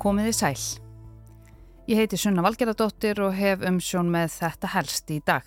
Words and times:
Komiði 0.00 0.30
sæl. 0.32 0.60
Ég 1.84 1.98
heiti 2.00 2.16
Sunna 2.16 2.40
Valgeradóttir 2.40 3.18
og 3.20 3.34
hef 3.36 3.60
umsjón 3.68 4.08
með 4.08 4.30
þetta 4.32 4.70
helst 4.72 5.10
í 5.12 5.18
dag. 5.28 5.44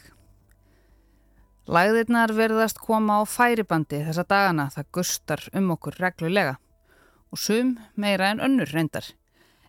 Læðirnar 1.65 2.29
verðast 2.37 2.77
koma 2.77 3.17
á 3.17 3.21
færibandi 3.25 4.03
þessa 4.05 4.25
dagana 4.29 4.67
það 4.75 4.91
gustar 4.93 5.43
um 5.57 5.71
okkur 5.73 5.97
reglulega 6.03 6.59
og 7.33 7.41
sum 7.41 7.71
meira 7.97 8.29
en 8.29 8.43
önnur 8.45 8.69
reyndar. 8.69 9.07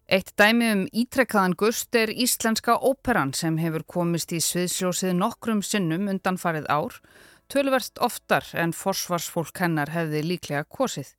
Eitt 0.04 0.34
dæmi 0.36 0.68
um 0.75 0.85
ítrekkaðan 0.93 1.57
gust 1.57 1.96
er 1.96 2.12
Íslenska 2.12 2.76
óperan 2.76 3.32
sem 3.32 3.57
hefur 3.62 3.86
komist 3.89 4.36
í 4.36 4.43
sviðsljósið 4.44 5.16
nokkrum 5.16 5.64
sinnum 5.64 6.12
undan 6.12 6.36
farið 6.36 6.68
ár, 6.68 7.00
tölverst 7.48 7.96
oftar 8.04 8.44
en 8.53 8.76
forsvarsfólk 8.76 9.64
hennar 9.64 9.96
hefði 9.96 10.26
líklega 10.29 10.68
kosið 10.68 11.16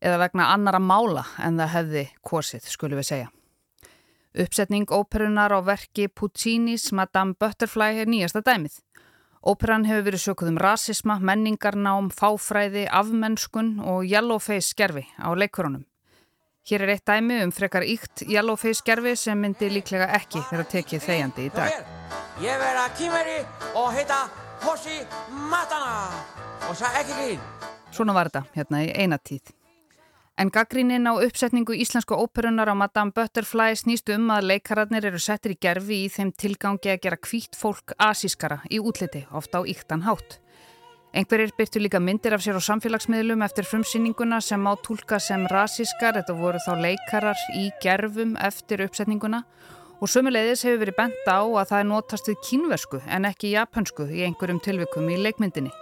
eða 0.00 0.18
vegna 0.24 0.48
annara 0.54 0.80
mála 0.80 1.24
en 1.38 1.60
það 1.60 1.74
hefði 1.74 2.04
kosið, 2.26 2.66
skulum 2.72 3.00
við 3.00 3.08
segja. 3.10 3.28
Uppsetning 4.30 4.86
óperunar 4.94 5.50
á 5.50 5.58
verki 5.66 6.06
Puccinis 6.08 6.92
Madame 6.94 7.34
Butterfly 7.34 7.98
er 7.98 8.10
nýjasta 8.10 8.44
dæmið. 8.46 8.78
Óperan 9.40 9.86
hefur 9.88 10.04
verið 10.06 10.22
sökuð 10.22 10.50
um 10.52 10.58
rasisma, 10.60 11.16
menningarnám, 11.18 12.10
fáfræði, 12.12 12.84
afmennskun 12.92 13.78
og 13.80 14.04
yellowface 14.04 14.68
skerfi 14.74 15.06
á 15.16 15.32
leikurunum. 15.32 15.86
Hér 16.68 16.84
er 16.84 16.92
eitt 16.94 17.06
dæmi 17.08 17.40
um 17.42 17.50
frekar 17.50 17.82
íkt 17.82 18.22
yellowface 18.28 18.82
skerfi 18.84 19.16
sem 19.16 19.40
myndi 19.40 19.70
líklega 19.72 20.10
ekki 20.20 20.44
þegar 20.50 20.68
tekið 20.76 21.06
þegjandi 21.06 21.46
í 21.48 21.54
dag. 21.56 21.86
Ég 22.44 22.60
verða 22.60 22.84
kýmeri 22.98 23.38
og 23.74 23.88
heita 23.96 24.20
Hossi 24.62 25.00
Matana 25.50 26.12
og 26.68 26.76
það 26.76 27.00
ekki 27.00 27.16
grín. 27.16 27.48
Svona 27.90 28.14
var 28.14 28.28
þetta 28.30 28.44
hérna 28.54 28.84
í 28.84 28.92
einatíð. 28.92 29.56
En 30.40 30.48
gaggrínin 30.48 31.04
á 31.04 31.12
uppsetningu 31.20 31.76
íslensku 31.76 32.16
óperunar 32.16 32.72
á 32.72 32.74
Madame 32.74 33.12
Butterfly 33.12 33.76
snýstu 33.76 34.14
um 34.16 34.30
að 34.32 34.46
leikararnir 34.48 35.04
eru 35.10 35.18
settir 35.20 35.52
í 35.52 35.58
gerfi 35.60 35.98
í 36.00 36.08
þeim 36.08 36.30
tilgangi 36.32 36.88
að 36.94 37.02
gera 37.04 37.18
kvítt 37.20 37.58
fólk 37.60 37.92
asískara 38.00 38.62
í 38.72 38.78
útliti, 38.80 39.26
ofta 39.36 39.60
á 39.60 39.68
íktan 39.68 40.06
hátt. 40.08 40.38
Engverir 41.12 41.52
byrtu 41.58 41.82
líka 41.84 42.00
myndir 42.00 42.32
af 42.32 42.40
sér 42.40 42.56
á 42.56 42.62
samfélagsmiðlum 42.64 43.44
eftir 43.44 43.68
frumsýninguna 43.68 44.40
sem 44.40 44.64
má 44.64 44.72
tólka 44.80 45.20
sem 45.20 45.44
rasískar, 45.44 46.16
þetta 46.16 46.38
voru 46.40 46.64
þá 46.64 46.72
leikarar 46.86 47.44
í 47.60 47.68
gerfum 47.84 48.32
eftir 48.40 48.86
uppsetninguna 48.86 49.42
og 50.00 50.08
sömulegðis 50.08 50.64
hefur 50.64 50.86
verið 50.86 51.00
bent 51.02 51.28
á 51.28 51.44
að 51.44 51.68
það 51.68 51.78
er 51.82 51.92
notast 51.92 52.32
við 52.32 52.40
kínversku 52.48 53.04
en 53.04 53.28
ekki 53.28 53.52
japansku 53.58 54.08
í 54.08 54.24
einhverjum 54.24 54.64
tilvikum 54.64 55.12
í 55.12 55.20
leikmyndinni. 55.20 55.76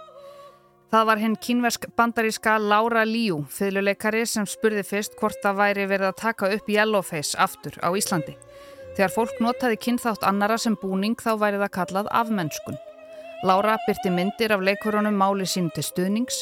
Það 0.89 1.05
var 1.05 1.19
hinn 1.21 1.35
kínversk 1.37 1.83
bandaríska 1.93 2.55
Laura 2.57 3.03
Liu, 3.05 3.43
fylguleikari 3.53 4.23
sem 4.25 4.47
spurði 4.49 4.81
fyrst 4.81 5.13
hvort 5.19 5.37
það 5.43 5.57
væri 5.59 5.83
verið 5.85 6.07
að 6.07 6.15
taka 6.17 6.47
upp 6.55 6.69
Yellowface 6.73 7.37
aftur 7.37 7.75
á 7.77 7.93
Íslandi. 7.93 8.33
Þegar 8.97 9.11
fólk 9.13 9.35
notaði 9.37 9.77
kynþátt 9.85 10.23
annara 10.25 10.57
sem 10.57 10.73
búning 10.81 11.13
þá 11.21 11.35
væri 11.43 11.59
það 11.61 11.75
kallað 11.75 12.09
afmennskun. 12.09 12.79
Laura 13.45 13.75
byrti 13.85 14.09
myndir 14.09 14.55
af 14.55 14.63
leikurunum 14.65 15.13
máli 15.13 15.45
sín 15.45 15.67
til 15.75 15.83
stuðnings 15.85 16.39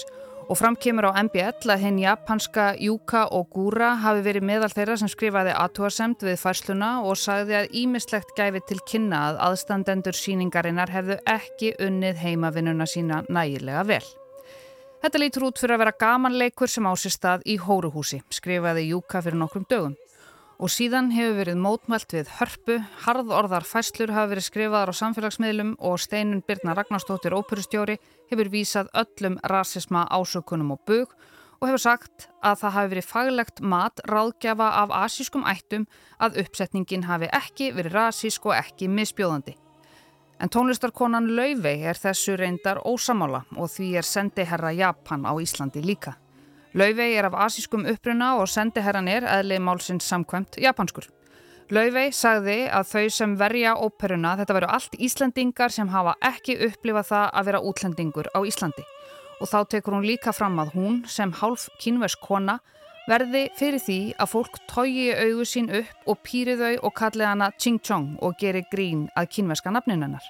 og 0.48 0.56
framkemur 0.62 1.10
á 1.12 1.20
MBL 1.28 1.74
að 1.74 1.84
hinn 1.84 1.98
japanska 2.00 2.70
Yuka 2.80 3.26
Ogura 3.36 3.98
hafi 4.00 4.24
verið 4.30 4.46
meðal 4.48 4.70
þeirra 4.72 4.96
sem 5.02 5.12
skrifaði 5.12 5.58
aðtúasemt 5.60 6.24
við 6.24 6.40
færsluna 6.40 6.94
og 7.04 7.20
sagði 7.20 7.58
að 7.60 7.76
ímislegt 7.82 8.32
gæfi 8.40 8.64
til 8.72 8.80
kynna 8.88 9.26
að 9.34 9.42
aðstandendur 9.50 10.16
síningarinnar 10.16 10.96
hefðu 10.96 11.20
ekki 11.36 11.74
unnið 11.84 12.24
heimavinnuna 12.24 12.88
sína 12.88 13.26
nægilega 13.28 13.84
vel. 13.92 14.08
Þetta 14.98 15.20
lítur 15.22 15.44
út 15.46 15.60
fyrir 15.62 15.76
að 15.76 15.82
vera 15.84 15.98
gamanleikur 16.02 16.72
sem 16.72 16.86
ásir 16.90 17.14
stað 17.14 17.44
í 17.46 17.60
Hóruhúsi, 17.62 18.18
skrifaði 18.34 18.88
Júka 18.90 19.22
fyrir 19.22 19.38
nokkrum 19.38 19.68
dögum. 19.70 19.94
Og 20.58 20.72
síðan 20.74 21.12
hefur 21.14 21.36
verið 21.38 21.60
mótmælt 21.62 22.16
við 22.16 22.32
hörpu, 22.40 22.80
harðorðar 23.04 23.68
fæslur 23.70 24.10
hafa 24.16 24.32
verið 24.32 24.48
skrifaðar 24.48 24.90
á 24.90 25.00
samfélagsmiðlum 25.00 25.76
og 25.86 26.00
Steinun 26.02 26.42
Birna 26.48 26.74
Ragnarstóttir 26.74 27.36
óperustjóri 27.38 28.00
hefur 28.32 28.50
vísað 28.50 28.90
öllum 28.98 29.38
rasisma 29.46 30.08
ásökunum 30.10 30.74
og 30.74 30.82
bug 30.90 31.14
og 31.60 31.70
hefur 31.70 31.84
sagt 31.86 32.28
að 32.42 32.64
það 32.64 32.76
hafi 32.80 32.94
verið 32.96 33.10
faglegt 33.12 33.62
mat 33.62 34.02
ráðgjafa 34.10 34.72
af 34.82 34.98
asískum 35.04 35.46
ættum 35.46 35.86
að 36.18 36.42
uppsetningin 36.42 37.06
hafi 37.06 37.30
ekki 37.38 37.70
verið 37.78 38.00
rasísk 38.02 38.50
og 38.50 38.58
ekki 38.58 38.90
misbjóðandi. 38.90 39.54
En 40.40 40.50
tónlistarkonan 40.54 41.32
Laufey 41.34 41.82
er 41.90 41.98
þessu 41.98 42.36
reyndar 42.38 42.78
ósamála 42.86 43.40
og 43.58 43.72
því 43.74 43.88
er 43.98 44.06
sendiherra 44.06 44.70
Japan 44.76 45.26
á 45.26 45.34
Íslandi 45.42 45.82
líka. 45.82 46.14
Laufey 46.78 47.16
er 47.18 47.26
af 47.26 47.38
asískum 47.48 47.88
uppruna 47.90 48.36
og 48.38 48.46
sendiherran 48.46 49.10
er 49.10 49.26
eðlið 49.26 49.64
málsins 49.66 50.06
samkvæmt 50.06 50.60
japanskur. 50.62 51.08
Laufey 51.74 52.14
sagði 52.14 52.60
að 52.70 52.86
þau 52.92 53.10
sem 53.16 53.34
verja 53.40 53.74
óperuna 53.82 54.36
þetta 54.38 54.58
veru 54.60 54.70
allt 54.78 55.00
Íslandingar 55.02 55.74
sem 55.74 55.90
hafa 55.90 56.14
ekki 56.30 56.60
upplifað 56.70 57.10
það 57.10 57.26
að 57.34 57.50
vera 57.50 57.64
útlendingur 57.72 58.30
á 58.38 58.40
Íslandi. 58.46 58.86
Og 59.42 59.50
þá 59.50 59.60
tekur 59.74 59.98
hún 59.98 60.06
líka 60.06 60.36
fram 60.38 60.62
að 60.62 60.76
hún 60.78 61.02
sem 61.10 61.34
hálf 61.34 61.66
kynversk 61.82 62.22
kona 62.22 62.60
verði 63.08 63.48
fyrir 63.58 63.82
því 63.82 63.98
að 64.20 64.32
fólk 64.34 64.60
tógi 64.70 65.08
auðu 65.16 65.48
sín 65.48 65.72
upp 65.80 66.12
og 66.12 66.22
pýri 66.28 66.58
þau 66.60 66.74
og 66.88 66.96
kalli 66.98 67.26
hana 67.26 67.50
Ching 67.58 67.80
Chong 67.80 68.18
og 68.22 68.38
geri 68.40 68.66
grín 68.72 69.08
að 69.16 69.32
kynverska 69.38 69.72
nafninennar. 69.74 70.24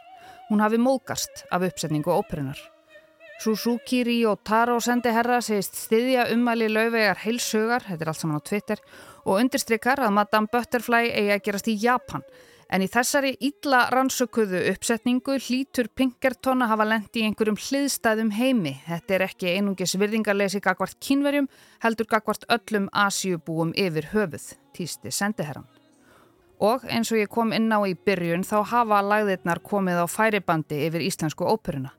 Hún 0.47 0.61
hafi 0.63 0.79
móðgast 0.79 1.45
af 1.51 1.65
uppsetningu 1.67 2.13
óperunar. 2.13 2.59
Suzuki 3.37 4.01
Ryotaro 4.05 4.79
sendi 4.81 5.11
herra 5.13 5.41
segist 5.45 5.75
stiðja 5.77 6.25
umæli 6.33 6.71
lauvegar 6.71 7.19
heilsugar, 7.21 7.83
þetta 7.85 8.05
er 8.05 8.09
allt 8.09 8.21
saman 8.21 8.41
á 8.41 8.47
Twitter, 8.49 8.79
og 9.25 9.41
undirstrykar 9.43 10.01
að 10.01 10.15
Madame 10.15 10.49
Butterfly 10.49 11.11
eigi 11.11 11.35
að 11.35 11.43
gerast 11.45 11.69
í 11.69 11.75
Japan 11.83 12.25
En 12.67 12.83
í 12.83 12.87
þessari 12.91 13.31
ítla 13.39 13.85
rannsökuðu 13.93 14.59
uppsetningu 14.73 15.37
hlítur 15.39 15.87
Pinkerton 15.95 16.65
að 16.65 16.73
hafa 16.73 16.87
lendi 16.89 17.21
í 17.21 17.27
einhverjum 17.29 17.59
hliðstæðum 17.63 18.33
heimi. 18.35 18.73
Þetta 18.89 19.15
er 19.15 19.23
ekki 19.29 19.53
einungis 19.55 19.95
virðingarleysi 19.95 20.59
gagvart 20.65 20.97
kínverjum, 20.99 21.47
heldur 21.83 22.09
gagvart 22.11 22.43
öllum 22.51 22.89
Asjubúum 22.91 23.71
yfir 23.71 24.09
höfuð, 24.11 24.49
týsti 24.75 25.13
sendiherran. 25.15 25.69
Og 26.59 26.83
eins 26.91 27.13
og 27.13 27.21
ég 27.21 27.31
kom 27.31 27.53
inn 27.55 27.71
á 27.71 27.79
í 27.87 27.93
byrjun 27.95 28.43
þá 28.43 28.57
hafa 28.73 28.99
lagðirnar 29.05 29.63
komið 29.63 30.03
á 30.03 30.05
færibandi 30.09 30.81
yfir 30.89 31.05
íslensku 31.07 31.47
óperuna. 31.47 31.93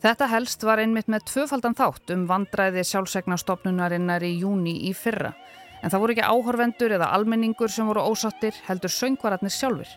Þetta 0.00 0.28
helst 0.30 0.64
var 0.64 0.80
einmitt 0.80 1.08
með 1.12 1.26
tvöfaldan 1.28 1.76
þátt 1.76 2.12
um 2.14 2.26
vandræði 2.28 2.84
sjálfsegnastofnunarinnar 2.88 4.24
í 4.24 4.36
júni 4.40 4.76
í 4.88 4.92
fyrra. 4.96 5.34
En 5.82 5.92
það 5.92 6.02
voru 6.02 6.16
ekki 6.16 6.26
áhorvendur 6.26 6.96
eða 6.96 7.12
almenningur 7.14 7.70
sem 7.70 7.86
voru 7.86 8.04
ósáttir 8.08 8.56
heldur 8.66 8.92
söngvararnir 8.92 9.52
sjálfur 9.52 9.90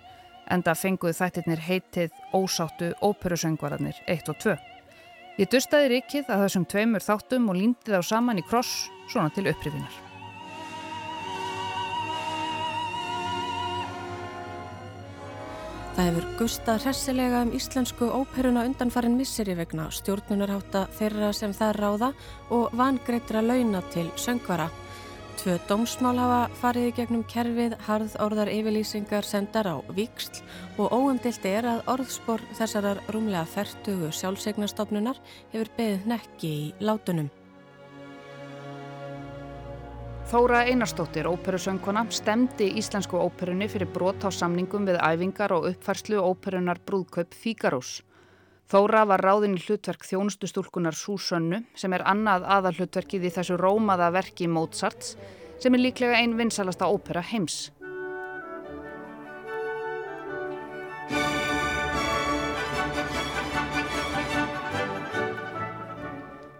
enda 0.53 0.73
fenguð 0.75 1.15
þættirnir 1.19 1.61
heitið 1.61 2.19
ósáttu 2.33 2.91
óperusöngvararnir 3.05 4.01
1 4.09 4.29
og 4.33 4.41
2. 4.41 4.57
Ég 5.39 5.47
dustaði 5.53 5.93
rikið 5.93 6.29
að 6.33 6.45
þessum 6.45 6.67
tveimur 6.67 7.05
þáttum 7.05 7.49
og 7.51 7.59
líndi 7.59 7.93
þá 7.93 8.01
saman 8.03 8.41
í 8.41 8.45
kross 8.45 8.89
svona 9.11 9.31
til 9.35 9.47
upprifinar. 9.51 9.97
Það 15.99 16.07
hefur 16.07 16.27
gustað 16.39 16.83
hressilega 16.85 17.39
um 17.43 17.49
íslensku 17.55 18.07
óperuna 18.07 18.63
undanfarin 18.67 19.17
misseri 19.19 19.55
vegna 19.57 19.89
stjórnunarháta 19.91 20.85
þeirra 20.95 21.33
sem 21.35 21.51
það 21.55 21.73
ráða 21.75 22.11
og 22.55 22.75
vangreitra 22.79 23.43
launa 23.43 23.81
til 23.91 24.07
söngvara. 24.15 24.69
Tvö 25.39 25.53
dómsmál 25.69 26.17
hafa 26.19 26.39
farið 26.59 26.85
í 26.89 26.95
gegnum 26.97 27.21
kerfið, 27.31 27.77
harð 27.85 28.15
orðar 28.19 28.49
yfirlýsingar 28.51 29.23
sendar 29.23 29.69
á 29.71 29.79
viksl 29.95 30.41
og 30.75 30.91
óumdilt 30.91 31.45
er 31.47 31.63
að 31.63 31.85
orðspor 31.93 32.43
þessarar 32.57 32.99
rúmlega 33.15 33.45
færtugu 33.47 34.09
sjálfsegnastofnunar 34.17 35.21
hefur 35.53 35.71
beðið 35.77 36.09
nekki 36.11 36.51
í 36.51 36.65
látunum. 36.83 37.29
Þóra 40.27 40.65
Einarstóttir, 40.67 41.31
óperusöngkona, 41.31 42.03
stemdi 42.11 42.73
íslensku 42.83 43.23
óperunni 43.23 43.71
fyrir 43.71 43.87
brot 43.95 44.27
á 44.27 44.29
samningum 44.35 44.91
við 44.91 44.99
æfingar 44.99 45.55
og 45.55 45.71
uppfærslu 45.71 46.19
óperunar 46.19 46.83
Brúðkaup 46.83 47.31
Fígarós. 47.31 48.01
Þóra 48.69 48.99
var 49.09 49.23
ráðin 49.25 49.55
í 49.57 49.61
hlutverk 49.63 50.03
þjónustustúlkunar 50.05 50.93
Súsönnu 50.93 51.63
sem 51.73 51.93
er 51.97 52.03
annað 52.05 52.43
aðalhlutverkið 52.53 53.23
í 53.25 53.31
þessu 53.33 53.55
rómaða 53.57 54.11
verki 54.13 54.45
Mozarts 54.45 55.15
sem 55.57 55.73
er 55.73 55.81
líklega 55.81 56.19
einn 56.19 56.35
vinsalasta 56.37 56.85
ópera 56.85 57.23
heims. 57.31 57.71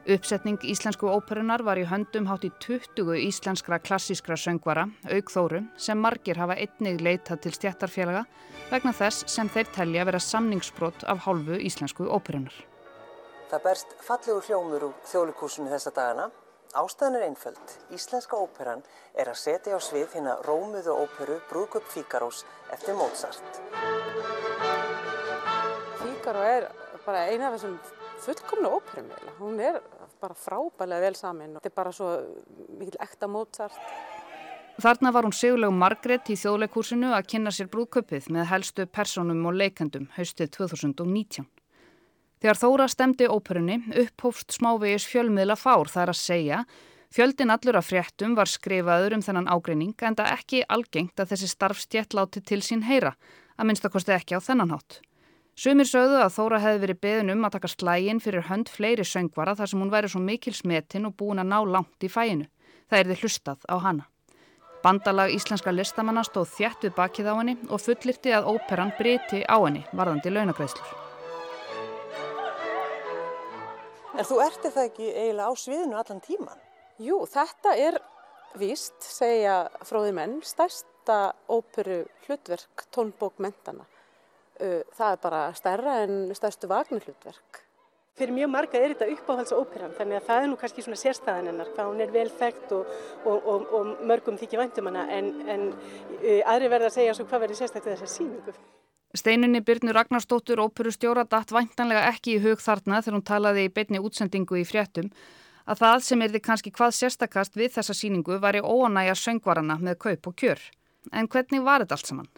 Uppsetning 0.09 0.57
íslensku 0.65 1.05
óperunar 1.05 1.61
var 1.61 1.77
í 1.77 1.83
höndum 1.85 2.25
hátt 2.25 2.47
í 2.47 2.49
20 2.65 3.13
íslenskra 3.27 3.77
klassískra 3.77 4.33
söngvara, 4.41 4.87
aukþóru, 5.05 5.59
sem 5.77 6.01
margir 6.01 6.39
hafa 6.41 6.55
einnig 6.57 6.97
leitað 7.05 7.43
til 7.43 7.53
stjættarfélaga 7.53 8.23
vegna 8.71 8.95
þess 8.97 9.29
sem 9.29 9.51
þeir 9.53 9.69
telja 9.75 10.07
vera 10.09 10.21
samningsbrott 10.23 11.05
af 11.05 11.21
hálfu 11.27 11.59
íslensku 11.61 12.09
óperunar. 12.09 12.55
Það 13.51 13.65
berst 13.67 13.93
fallegur 14.07 14.49
hljómur 14.49 14.87
úr 14.89 14.97
þjólikúsinu 15.11 15.69
þessa 15.69 15.93
dagana 15.93 16.31
Ástæðan 16.77 17.15
er 17.17 17.23
einföld. 17.25 17.71
Íslenska 17.93 18.37
óperan 18.37 18.83
er 19.17 19.29
að 19.31 19.39
setja 19.41 19.73
á 19.73 19.81
svið 19.81 20.11
hérna 20.13 20.35
Rómuðu 20.45 20.93
óperu 20.93 21.39
Brúðköp 21.49 21.87
Fíkarós 21.89 22.43
eftir 22.69 22.93
Mozart. 22.93 23.61
Fíkaró 25.97 26.43
er 26.45 26.67
bara 27.07 27.25
eina 27.25 27.49
af 27.49 27.57
þessum 27.57 27.79
fullkomna 28.21 28.69
óperum. 28.69 29.09
Hún 29.39 29.57
er 29.65 29.81
bara 30.21 30.37
frábælega 30.37 31.05
vel 31.05 31.17
samin 31.17 31.55
og 31.55 31.61
þetta 31.61 31.71
er 31.71 31.77
bara 31.77 31.93
svo 31.95 32.09
mikil 32.79 32.99
ekta 33.03 33.29
Mozart. 33.31 33.77
Þarna 34.79 35.11
var 35.11 35.25
hún 35.27 35.35
sigurlegu 35.35 35.75
Margret 35.75 36.29
í 36.31 36.37
þjóðleikúsinu 36.39 37.09
að 37.11 37.25
kynna 37.33 37.51
sér 37.51 37.67
brúðköpið 37.71 38.29
með 38.31 38.51
helstu 38.53 38.85
personum 38.87 39.41
og 39.49 39.57
leikendum 39.59 40.07
haustið 40.15 40.53
2019. 40.55 41.49
Þegar 42.39 42.59
Þóra 42.61 42.85
stemdi 42.87 43.27
óperunni 43.27 43.81
upphófst 43.99 44.55
smávegis 44.55 45.07
fjölmiðla 45.09 45.57
fár 45.59 45.91
þar 45.91 46.13
að 46.13 46.21
segja 46.21 46.61
Fjöldin 47.09 47.49
allur 47.49 47.79
af 47.79 47.87
fréttum 47.89 48.35
var 48.37 48.45
skrifaður 48.45 49.15
um 49.17 49.21
þennan 49.25 49.47
ágreining 49.49 49.95
en 50.05 50.15
það 50.17 50.33
ekki 50.35 50.59
algengt 50.69 51.17
að 51.17 51.31
þessi 51.31 51.47
starfstjett 51.49 52.13
láti 52.13 52.43
til 52.45 52.59
sín 52.61 52.83
heyra, 52.85 53.15
að 53.57 53.65
minnstakosti 53.71 54.13
ekki 54.13 54.37
á 54.37 54.45
þennan 54.45 54.75
hátt. 54.75 54.99
Sumir 55.59 55.87
sögðu 55.89 56.21
að 56.23 56.29
Þóra 56.37 56.57
hefði 56.63 56.79
verið 56.85 56.97
beðin 57.03 57.31
um 57.33 57.41
að 57.43 57.57
taka 57.57 57.69
slægin 57.73 58.21
fyrir 58.23 58.45
hönd 58.47 58.69
fleiri 58.71 59.03
söngvara 59.03 59.57
þar 59.59 59.67
sem 59.67 59.81
hún 59.83 59.89
væri 59.91 60.07
svo 60.13 60.21
mikil 60.23 60.53
smetin 60.55 61.09
og 61.09 61.17
búin 61.19 61.41
að 61.43 61.49
ná 61.51 61.57
langt 61.67 62.05
í 62.05 62.07
fæinu. 62.07 62.45
Það 62.87 62.99
er 62.99 63.09
þið 63.09 63.23
hlustað 63.25 63.65
á 63.67 63.75
hana. 63.83 64.05
Bandalag 64.85 65.33
íslenska 65.35 65.73
listamanna 65.75 66.23
stóð 66.23 66.53
þjætt 66.53 66.87
við 66.87 66.95
bakið 67.01 67.27
á 67.27 67.33
henni 67.41 67.57
og 67.67 67.83
fullirti 67.83 68.31
að 68.37 68.47
óperan 68.53 68.95
briti 69.01 69.43
á 69.43 69.57
henni 69.59 69.83
varðandi 69.91 70.31
launagreðslur. 70.31 70.95
En 74.15 74.31
þú 74.31 74.39
erti 74.47 74.71
það 74.71 74.89
ekki 74.93 75.11
eiginlega 75.11 75.51
á 75.51 75.53
sviðinu 75.59 75.99
allan 75.99 76.23
tíman? 76.23 76.65
Jú, 77.03 77.19
þetta 77.27 77.75
er 77.75 77.99
víst, 78.55 78.95
segja 79.03 79.65
fróði 79.83 80.15
menn, 80.15 80.39
stærsta 80.39 81.21
óperu 81.51 82.05
hlutverk 82.23 82.87
tónbókmentana. 82.95 83.83
Það 84.59 85.11
er 85.13 85.19
bara 85.23 85.41
stærra 85.55 85.97
en 86.03 86.35
stærstu 86.35 86.67
vagnir 86.67 87.05
hlutverk. 87.05 87.61
Fyrir 88.19 88.35
mjög 88.35 88.49
marga 88.51 88.79
er 88.81 88.91
þetta 88.91 89.07
uppáhaldsóperan 89.13 89.93
þannig 89.95 90.17
að 90.19 90.25
það 90.27 90.41
er 90.41 90.49
nú 90.51 90.57
kannski 90.59 90.83
svona 90.83 90.97
sérstæðan 90.99 91.53
hennar 91.53 91.69
hvað 91.71 91.87
hún 91.87 92.01
er 92.03 92.09
vel 92.11 92.27
þekkt 92.41 92.73
og, 92.75 92.89
og, 93.23 93.45
og, 93.53 93.69
og 93.77 94.01
mörgum 94.09 94.39
þykir 94.41 94.59
væntum 94.59 94.89
hana 94.89 95.05
en, 95.15 95.29
en 95.47 95.63
aðri 96.43 96.67
verða 96.73 96.89
að 96.89 96.97
segja 96.97 97.13
svo 97.15 97.29
hvað 97.29 97.45
verður 97.45 97.61
sérstaklega 97.61 97.95
þessar 97.95 98.11
síningu. 98.17 98.55
Steininni 99.15 99.61
Byrnu 99.65 99.93
Ragnarstóttur 99.95 100.59
óperustjóra 100.65 101.23
datt 101.31 101.53
væntanlega 101.55 102.09
ekki 102.11 102.35
í 102.35 102.41
hug 102.43 102.59
þarna 102.61 102.99
þegar 102.99 103.15
hún 103.15 103.25
talaði 103.31 103.63
í 103.69 103.71
beitni 103.79 104.03
útsendingu 104.03 104.59
í 104.59 104.67
fréttum 104.67 105.07
að 105.69 105.81
það 105.85 106.03
sem 106.09 106.21
er 106.25 106.33
því 106.33 106.43
kannski 106.49 106.75
hvað 106.75 106.97
sérstakast 106.97 107.55
við 107.57 107.71
þessa 107.77 107.95
síningu 107.95 108.37
væri 108.43 108.59
óanægja 108.59 109.15
söngvarana 109.15 109.79
með 109.79 109.97
kaup 110.03 110.29
og 110.29 110.37
kjör. 110.43 110.61
En 111.15 111.31
hvernig 111.31 111.63
var 111.63 111.85
þetta 111.85 111.95
allt 111.95 112.11
saman? 112.11 112.29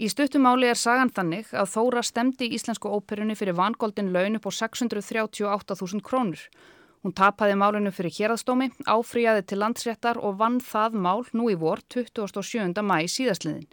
Í 0.00 0.08
stuttumáli 0.08 0.64
er 0.64 0.78
sagan 0.80 1.10
þannig 1.12 1.50
að 1.52 1.72
Þóra 1.74 2.00
stemdi 2.00 2.46
í 2.46 2.54
Íslensku 2.56 2.88
óperunni 2.88 3.34
fyrir 3.36 3.52
vangoldin 3.58 4.06
laun 4.14 4.38
upp 4.38 4.46
á 4.48 4.52
638.000 4.56 6.00
krónur. 6.00 6.40
Hún 7.04 7.12
tapaði 7.12 7.58
málinu 7.60 7.92
fyrir 7.92 8.14
héraðstómi, 8.16 8.70
áfríjaði 8.88 9.44
til 9.44 9.58
landsréttar 9.60 10.16
og 10.24 10.38
vann 10.40 10.56
það 10.64 10.96
mál 11.04 11.26
nú 11.36 11.50
í 11.52 11.58
vor 11.60 11.84
27. 11.92 12.80
mæ 12.80 12.96
síðastliðin. 13.12 13.68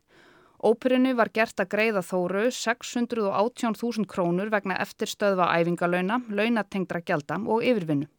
Óperinu 0.68 1.16
var 1.16 1.32
gert 1.32 1.64
að 1.64 1.72
greiða 1.72 2.04
þóru 2.04 2.50
618.000 2.52 4.12
krónur 4.12 4.52
vegna 4.52 4.82
eftirstöðva 4.84 5.54
æfingalöuna, 5.62 6.26
launatengdra 6.28 7.06
gjalda 7.08 7.40
og 7.48 7.64
yfirvinnu. 7.64 8.12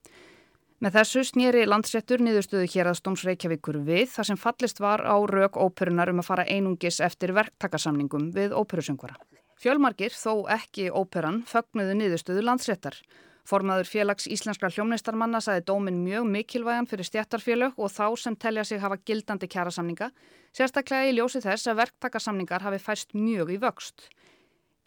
Með 0.78 0.94
þessu 0.94 1.24
snýri 1.26 1.64
landsréttur 1.66 2.20
niðurstöðu 2.22 2.68
hér 2.70 2.86
að 2.86 3.00
Stóms 3.00 3.24
Reykjavíkur 3.26 3.80
við 3.82 4.12
þar 4.12 4.26
sem 4.28 4.38
fallist 4.38 4.78
var 4.78 5.00
á 5.02 5.18
rauk 5.26 5.56
óperunar 5.58 6.12
um 6.12 6.20
að 6.22 6.28
fara 6.28 6.44
einungis 6.46 7.00
eftir 7.02 7.32
verktakasamningum 7.34 8.28
við 8.36 8.54
óperusöngvara. 8.54 9.16
Fjölmargir, 9.58 10.14
þó 10.14 10.46
ekki 10.54 10.86
óperan, 10.94 11.40
fögnuðu 11.50 11.96
niðurstöðu 11.98 12.44
landsréttar. 12.46 12.94
Formaður 13.48 13.90
félags 13.90 14.30
íslenskra 14.30 14.70
hljómneistarmanna 14.70 15.40
saði 15.42 15.64
dómin 15.66 15.98
mjög 16.04 16.30
mikilvægan 16.30 16.86
fyrir 16.86 17.10
stjættarfélög 17.10 17.74
og 17.74 17.90
þá 17.90 18.06
sem 18.22 18.38
telja 18.38 18.62
sig 18.68 18.78
hafa 18.78 19.00
gildandi 19.02 19.50
kjærasamninga, 19.50 20.12
sérstaklega 20.54 21.10
í 21.10 21.18
ljósi 21.18 21.42
þess 21.42 21.66
að 21.66 21.80
verktakasamningar 21.82 22.62
hafi 22.62 22.78
fæst 22.78 23.18
mjög 23.18 23.50
í 23.50 23.58
vöxt. 23.66 24.06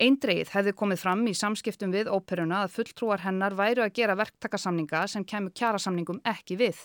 Eindreið 0.01 0.49
hefði 0.55 0.73
komið 0.73 1.01
fram 1.03 1.21
í 1.29 1.35
samskiptum 1.37 1.91
við 1.93 2.09
óperuna 2.09 2.63
að 2.65 2.73
fulltrúar 2.79 3.21
hennar 3.21 3.53
væru 3.53 3.83
að 3.85 3.93
gera 3.99 4.17
verktakasamninga 4.17 5.05
sem 5.11 5.25
kemur 5.27 5.53
kjærasamningum 5.53 6.23
ekki 6.25 6.57
við. 6.57 6.79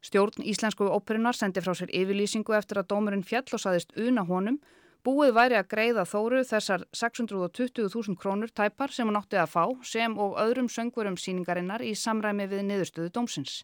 Stjórn 0.00 0.46
Íslensku 0.46 0.88
óperunar 0.88 1.36
sendi 1.36 1.60
frá 1.60 1.74
sér 1.76 1.92
yfirlýsingu 1.92 2.56
eftir 2.56 2.80
að 2.80 2.88
dómurinn 2.94 3.26
fjall 3.26 3.44
og 3.52 3.60
saðist 3.60 3.92
una 4.00 4.24
honum 4.24 4.60
Búið 5.06 5.30
væri 5.36 5.56
að 5.56 5.68
greiða 5.70 6.02
Þóru 6.10 6.40
þessar 6.44 6.82
620.000 6.96 8.18
krónur 8.18 8.50
tæpar 8.50 8.92
sem 8.92 9.06
hún 9.08 9.16
átti 9.20 9.38
að 9.38 9.52
fá 9.52 9.62
sem 9.86 10.16
og 10.18 10.34
öðrum 10.42 10.68
söngvurum 10.68 11.16
síningarinnar 11.20 11.84
í 11.86 11.94
samræmi 11.94 12.48
við 12.50 12.66
niðurstöðu 12.66 13.14
dómsins. 13.14 13.62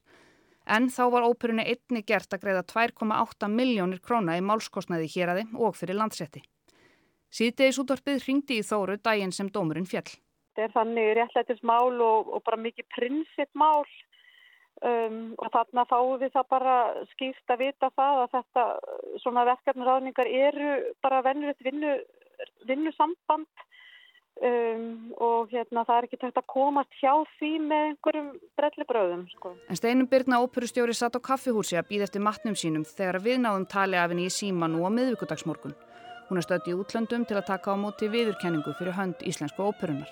En 0.64 0.88
þá 0.88 1.02
var 1.12 1.26
óperunni 1.26 1.66
einni 1.66 2.04
gert 2.06 2.32
að 2.32 2.46
greiða 2.46 2.64
2,8 2.70 3.50
miljónir 3.50 4.00
króna 4.00 4.38
í 4.38 4.46
málskostnaði 4.46 5.10
hér 5.16 5.34
aði 5.34 5.48
og 5.58 5.76
fyrir 5.76 5.98
landsetti. 5.98 6.44
Síðdegis 7.34 7.80
útvarpið 7.82 8.26
ringdi 8.28 8.60
í 8.60 8.66
Þóru 8.66 8.98
daginn 9.02 9.34
sem 9.34 9.50
dómurinn 9.50 9.88
fjall. 9.90 10.06
Þetta 10.54 10.68
er 10.68 10.74
þannig 10.74 11.12
réttlætismál 11.18 11.94
og, 11.98 12.28
og 12.30 12.44
bara 12.46 12.60
mikið 12.62 12.86
prinsippmál 12.94 13.82
Um, 14.82 15.36
og 15.38 15.52
þarna 15.54 15.84
fáum 15.86 16.18
við 16.20 16.32
það 16.34 16.48
bara 16.50 16.72
skýrt 17.12 17.52
að 17.54 17.60
vita 17.62 17.88
það 17.94 18.18
að 18.24 18.32
þetta 18.34 18.64
svona 19.22 19.44
verkefnurraðningar 19.48 20.28
eru 20.28 20.72
bara 21.04 21.20
vennulegt 21.24 21.62
vinnu, 21.62 21.92
vinnusamband 22.66 23.62
um, 24.42 25.14
og 25.22 25.54
hérna 25.54 25.86
það 25.86 25.94
er 26.00 26.08
ekki 26.08 26.20
tægt 26.24 26.42
að 26.42 26.50
komast 26.50 26.98
hjá 26.98 27.14
því 27.38 27.52
með 27.70 27.86
einhverjum 27.86 28.28
brellibröðum. 28.58 29.24
Sko. 29.36 29.54
En 29.70 29.78
Steinum 29.78 30.10
Byrna 30.10 30.42
óperustjóri 30.42 30.98
satt 30.98 31.16
á 31.16 31.26
kaffihúsi 31.30 31.78
að 31.78 31.88
býða 31.94 32.10
eftir 32.10 32.26
matnum 32.26 32.58
sínum 32.58 32.84
þegar 32.84 33.22
við 33.24 33.40
náðum 33.46 33.70
tali 33.70 33.96
af 34.02 34.10
henni 34.10 34.26
í 34.26 34.34
síma 34.34 34.68
nú 34.68 34.82
á 34.84 34.90
miðvíkudagsmorgun. 34.90 35.78
Hún 36.28 36.40
er 36.40 36.46
stödd 36.46 36.68
í 36.70 36.76
útlöndum 36.76 37.26
til 37.28 37.36
að 37.36 37.48
taka 37.50 37.74
á 37.74 37.76
móti 37.76 38.08
viðurkenningu 38.08 38.72
fyrir 38.78 38.96
hönd 38.96 39.20
íslensku 39.28 39.66
óperunar. 39.66 40.08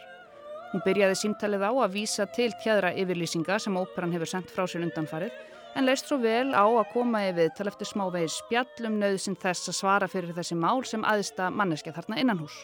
Hún 0.73 0.85
byrjaði 0.85 1.17
símtalið 1.21 1.65
á 1.69 1.73
að 1.73 1.95
vísa 1.97 2.27
til 2.33 2.51
tjæðra 2.63 2.93
yfirlýsinga 2.97 3.59
sem 3.61 3.77
óperan 3.77 4.13
hefur 4.13 4.31
sendt 4.31 4.53
frá 4.53 4.65
sér 4.65 4.85
undanfarið 4.87 5.33
en 5.77 5.89
leist 5.89 6.09
svo 6.09 6.19
vel 6.21 6.53
á 6.53 6.65
að 6.65 6.91
koma 6.93 7.23
yfir 7.31 7.53
til 7.57 7.69
eftir 7.69 7.89
smávegis 7.89 8.39
spjallum 8.43 8.99
nöðsinn 9.01 9.37
þess 9.41 9.73
að 9.73 9.79
svara 9.79 10.09
fyrir 10.09 10.35
þessi 10.37 10.57
mál 10.57 10.85
sem 10.89 11.05
aðista 11.05 11.49
manneskja 11.53 11.95
þarna 11.97 12.21
innan 12.21 12.41
hús. 12.41 12.57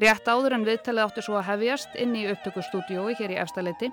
Rétt 0.00 0.28
áður 0.28 0.56
en 0.56 0.66
viðtalið 0.68 1.04
átti 1.04 1.24
svo 1.24 1.36
að 1.36 1.48
hefjast 1.50 1.96
inn 2.00 2.16
í 2.16 2.26
upptökustúdiói 2.32 3.16
hér 3.18 3.34
í 3.34 3.40
efstaleiti 3.40 3.90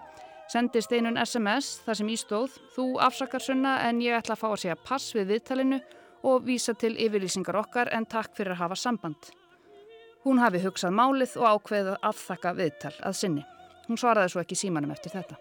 sendi 0.51 0.81
steinun 0.81 1.19
SMS 1.19 1.79
þar 1.85 1.99
sem 1.99 2.11
ístóð 2.15 2.55
Þú 2.75 2.85
afsakar 3.03 3.43
sunna 3.43 3.81
en 3.87 3.99
ég 4.01 4.15
ætla 4.15 4.37
að 4.37 4.43
fá 4.43 4.47
að 4.49 4.61
segja 4.63 4.79
pass 4.79 5.11
við 5.15 5.33
viðtalinu 5.35 5.81
og 6.23 6.45
vísa 6.47 6.73
til 6.73 6.95
yfirlýsingar 6.95 7.57
okkar 7.59 7.91
en 7.95 8.07
takk 8.09 8.35
fyrir 8.37 8.55
að 8.55 8.63
hafa 8.63 8.79
samband. 8.79 9.29
Hún 10.25 10.41
hafi 10.43 10.59
hugsað 10.63 10.95
málið 10.95 11.37
og 11.39 11.47
ákveðið 11.55 11.95
að 12.03 12.23
þakka 12.25 12.55
viðtal 12.57 12.95
að 13.07 13.19
sinni. 13.21 13.45
Hún 13.87 13.97
svaraði 13.97 14.33
svo 14.33 14.43
ekki 14.43 14.57
símanum 14.59 14.91
eftir 14.91 15.15
þetta. 15.15 15.39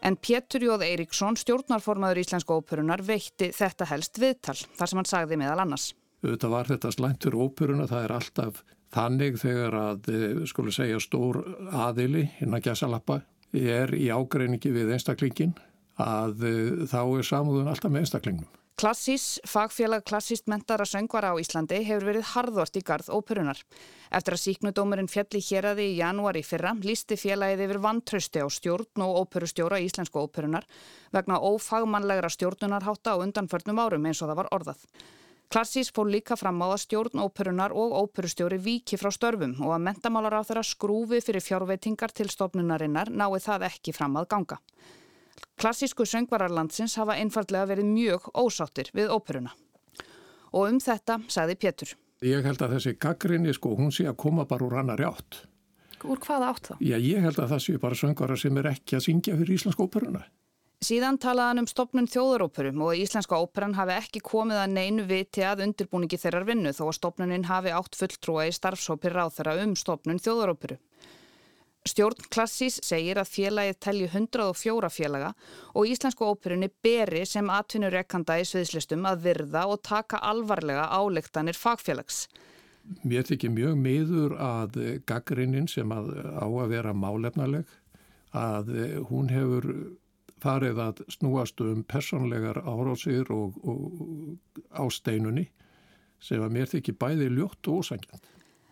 En 0.00 0.16
Pétur 0.16 0.64
Jóð 0.64 0.86
Eiríksson, 0.86 1.36
stjórnarformaður 1.36 2.22
Íslensku 2.22 2.56
óperunar, 2.56 3.02
veitti 3.04 3.50
þetta 3.52 3.88
helst 3.90 4.16
viðtal, 4.20 4.56
þar 4.78 4.88
sem 4.88 5.00
hann 5.00 5.08
sagði 5.10 5.38
meðal 5.42 5.60
annars. 5.66 5.90
Þetta 6.24 6.50
var 6.52 6.68
þetta 6.68 6.92
slæntur 6.94 7.36
óperuna, 7.36 7.88
það 7.88 8.06
er 8.06 8.14
alltaf 8.16 8.62
þannig 8.94 9.36
þegar 9.40 9.76
að, 9.76 10.08
eh, 10.08 10.46
skulu 10.48 10.72
segja, 10.72 11.00
stór 11.00 11.42
aðili, 11.72 12.30
hinn 12.40 12.56
að 12.56 12.64
gæsa 12.70 12.88
lappa, 12.88 13.20
er 13.52 13.92
í 13.94 14.08
ágreiningi 14.08 14.72
við 14.72 14.94
einstaklingin, 14.96 15.54
að 15.98 16.44
eh, 16.48 16.86
þá 16.88 17.02
er 17.04 17.28
samúðun 17.28 17.68
alltaf 17.68 17.92
með 17.92 18.06
einstaklingnum. 18.06 18.48
Klassís, 18.80 19.36
fagfélag 19.44 20.06
klassíst 20.08 20.46
mentara 20.48 20.86
söngvara 20.88 21.34
á 21.34 21.36
Íslandi 21.36 21.82
hefur 21.84 22.06
verið 22.08 22.30
harðvort 22.30 22.78
í 22.78 22.80
garð 22.80 23.10
óperunar. 23.12 23.58
Eftir 24.08 24.32
að 24.32 24.40
síknudómurinn 24.40 25.10
fjalli 25.12 25.42
hér 25.44 25.66
aði 25.74 25.84
í 25.90 25.98
janúari 25.98 26.40
fyrra 26.40 26.72
lísti 26.80 27.18
félagið 27.20 27.66
yfir 27.66 27.80
vantrausti 27.84 28.40
á 28.40 28.48
stjórn 28.48 29.04
og 29.04 29.18
óperustjóra 29.20 29.82
í 29.82 29.84
Íslensku 29.84 30.22
óperunar 30.24 30.64
vegna 31.12 31.36
ófagmannlegra 31.44 32.30
stjórnunarhátta 32.32 33.12
á 33.12 33.20
undanförnum 33.20 33.82
árum 33.84 34.06
eins 34.08 34.22
og 34.24 34.32
það 34.32 34.40
var 34.40 34.48
orðað. 34.56 34.86
Klassís 35.52 35.92
fór 35.92 36.08
líka 36.08 36.38
fram 36.40 36.64
á 36.64 36.72
að 36.72 36.80
stjórn 36.86 37.20
óperunar 37.20 37.76
og 37.76 37.92
óperustjóri 38.00 38.56
viki 38.64 38.96
frá 38.96 39.12
störfum 39.12 39.58
og 39.60 39.74
að 39.76 39.84
mentamálar 39.90 40.40
á 40.40 40.48
þeirra 40.48 40.64
skrúfi 40.64 41.20
fyrir 41.20 41.44
fjárveitingar 41.44 42.16
til 42.16 42.32
stofnunarinnar 42.32 43.12
nái 43.12 43.44
það 43.44 43.68
ekki 43.74 43.92
fram 43.92 44.16
að 44.16 44.30
ganga. 44.32 44.60
Klassísku 45.60 46.06
söngvararlandsins 46.08 46.94
hafa 46.96 47.18
einfallega 47.20 47.68
verið 47.68 47.88
mjög 47.92 48.30
ósáttir 48.32 48.88
við 48.96 49.10
óperuna. 49.12 49.52
Og 50.56 50.70
um 50.70 50.80
þetta 50.80 51.18
sagði 51.28 51.56
Pétur. 51.60 51.92
Ég 52.24 52.44
held 52.44 52.62
að 52.64 52.78
þessi 52.78 52.94
gaggrinni 53.00 53.52
sko, 53.52 53.74
hún 53.76 53.92
sé 53.92 54.06
að 54.08 54.16
koma 54.24 54.46
bara 54.48 54.64
úr 54.64 54.78
annar 54.80 55.02
átt. 55.04 55.42
Úr 56.00 56.20
hvaða 56.24 56.48
átt 56.54 56.70
þá? 56.70 56.74
Já, 56.80 56.96
ég 56.96 57.20
held 57.20 57.38
að 57.38 57.52
það 57.52 57.64
sé 57.66 57.78
bara 57.80 57.98
söngvarar 58.00 58.40
sem 58.40 58.56
er 58.56 58.70
ekki 58.72 58.96
að 58.96 59.04
syngja 59.04 59.36
fyrir 59.36 59.58
íslensk 59.58 59.82
óperuna. 59.84 60.24
Síðan 60.80 61.18
talaðan 61.20 61.60
um 61.60 61.66
stopnun 61.68 62.08
þjóðaróperum 62.08 62.80
og 62.86 62.96
Íslenska 62.96 63.36
óperan 63.36 63.76
hafi 63.76 63.98
ekki 63.98 64.22
komið 64.24 64.62
að 64.62 64.70
neinu 64.78 65.02
viti 65.04 65.44
að 65.44 65.66
undirbúningi 65.66 66.16
þeirrar 66.22 66.46
vinnu 66.48 66.72
þó 66.72 66.86
að 66.86 66.96
stopnunin 66.96 67.44
hafi 67.50 67.74
átt 67.76 67.98
fulltrúa 68.00 68.46
í 68.48 68.54
starfsópir 68.56 69.12
ráð 69.12 69.34
þeirra 69.36 69.58
um 69.66 69.74
stopnun 69.76 70.22
þjóðaróperu. 70.24 70.78
Stjórn 71.88 72.26
Klassís 72.28 72.76
segir 72.84 73.16
að 73.16 73.30
félagið 73.32 73.76
telji 73.80 74.08
104 74.10 74.88
félaga 74.92 75.30
og 75.72 75.88
Íslensku 75.88 76.26
óperunni 76.28 76.68
beri 76.84 77.22
sem 77.24 77.48
atvinnurekkanda 77.48 78.36
í 78.42 78.44
sviðslistum 78.44 79.06
að 79.08 79.22
virða 79.24 79.62
og 79.72 79.80
taka 79.88 80.20
alvarlega 80.28 80.90
álektanir 80.92 81.56
fagfélags. 81.56 82.26
Mér 83.00 83.24
þykir 83.24 83.54
mjög 83.54 83.78
miður 83.80 84.34
að 84.36 84.76
gaggrinnin 85.08 85.68
sem 85.72 85.88
að 85.94 86.12
á 86.36 86.44
að 86.44 86.68
vera 86.74 86.92
málefnaleg 86.92 87.72
að 88.36 88.74
hún 89.08 89.32
hefur 89.32 89.70
farið 90.40 90.82
að 90.84 91.00
snúast 91.16 91.60
um 91.64 91.80
personlegar 91.84 92.60
árásir 92.60 93.32
og, 93.32 93.56
og 93.64 94.60
ásteinunni 94.84 95.48
sem 96.20 96.44
að 96.44 96.54
mér 96.58 96.68
þykir 96.74 97.00
bæði 97.00 97.30
ljótt 97.38 97.72
og 97.72 97.80
ósangjant. 97.80 98.28